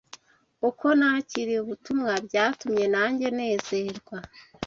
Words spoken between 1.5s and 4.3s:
Ubutumwa byatumye nange nezerwa